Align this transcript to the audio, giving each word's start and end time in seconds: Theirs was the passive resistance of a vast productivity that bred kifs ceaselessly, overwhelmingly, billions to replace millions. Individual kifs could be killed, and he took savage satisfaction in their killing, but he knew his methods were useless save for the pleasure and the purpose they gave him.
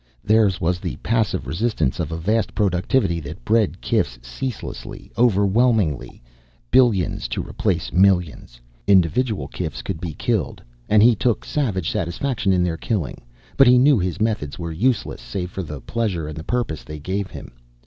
Theirs 0.23 0.59
was 0.59 0.79
the 0.79 0.95
passive 1.03 1.45
resistance 1.45 1.99
of 1.99 2.11
a 2.11 2.17
vast 2.17 2.55
productivity 2.55 3.19
that 3.19 3.45
bred 3.45 3.79
kifs 3.81 4.17
ceaselessly, 4.25 5.11
overwhelmingly, 5.15 6.23
billions 6.71 7.27
to 7.27 7.43
replace 7.47 7.93
millions. 7.93 8.59
Individual 8.87 9.47
kifs 9.47 9.83
could 9.83 10.01
be 10.01 10.15
killed, 10.15 10.59
and 10.89 11.03
he 11.03 11.13
took 11.15 11.45
savage 11.45 11.91
satisfaction 11.91 12.51
in 12.51 12.63
their 12.63 12.77
killing, 12.77 13.21
but 13.57 13.67
he 13.67 13.77
knew 13.77 13.99
his 13.99 14.19
methods 14.19 14.57
were 14.57 14.71
useless 14.71 15.21
save 15.21 15.51
for 15.51 15.61
the 15.61 15.79
pleasure 15.79 16.27
and 16.27 16.35
the 16.35 16.43
purpose 16.43 16.83
they 16.83 16.97
gave 16.99 17.29
him. 17.29 17.51